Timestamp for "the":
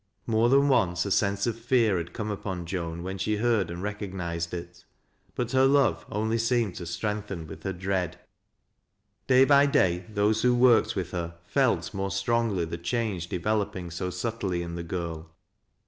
12.71-12.79, 14.73-14.81